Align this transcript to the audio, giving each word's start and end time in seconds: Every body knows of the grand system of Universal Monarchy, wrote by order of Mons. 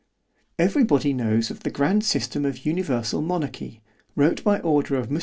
Every 0.57 0.83
body 0.83 1.13
knows 1.13 1.51
of 1.51 1.59
the 1.59 1.69
grand 1.69 2.03
system 2.03 2.43
of 2.43 2.65
Universal 2.65 3.21
Monarchy, 3.21 3.83
wrote 4.15 4.43
by 4.43 4.59
order 4.61 4.95
of 4.95 5.11
Mons. 5.11 5.19